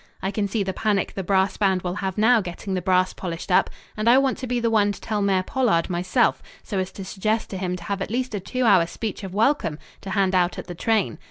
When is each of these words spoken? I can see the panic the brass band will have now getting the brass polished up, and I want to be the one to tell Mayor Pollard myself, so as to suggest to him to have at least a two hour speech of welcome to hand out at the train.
I 0.23 0.31
can 0.31 0.47
see 0.47 0.63
the 0.63 0.73
panic 0.73 1.13
the 1.13 1.21
brass 1.21 1.57
band 1.57 1.83
will 1.83 1.93
have 2.01 2.17
now 2.17 2.41
getting 2.41 2.73
the 2.73 2.81
brass 2.81 3.13
polished 3.13 3.51
up, 3.51 3.69
and 3.95 4.09
I 4.09 4.17
want 4.17 4.39
to 4.39 4.47
be 4.47 4.59
the 4.59 4.71
one 4.71 4.91
to 4.91 4.99
tell 4.99 5.21
Mayor 5.21 5.43
Pollard 5.43 5.91
myself, 5.91 6.41
so 6.63 6.79
as 6.79 6.91
to 6.93 7.05
suggest 7.05 7.51
to 7.51 7.57
him 7.59 7.75
to 7.75 7.83
have 7.83 8.01
at 8.01 8.09
least 8.09 8.33
a 8.33 8.39
two 8.39 8.65
hour 8.65 8.87
speech 8.87 9.23
of 9.23 9.35
welcome 9.35 9.77
to 10.01 10.09
hand 10.09 10.33
out 10.33 10.57
at 10.57 10.65
the 10.65 10.73
train. 10.73 11.19